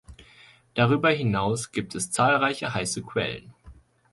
[0.73, 3.53] Darüber hinaus gibt es zahlreiche heiße Quellen.